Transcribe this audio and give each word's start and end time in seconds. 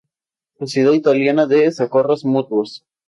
Sociedad 0.57 0.93
Italiana 0.93 1.45
de 1.45 1.71
Socorros 1.71 2.25
Mutuos. 2.25 2.87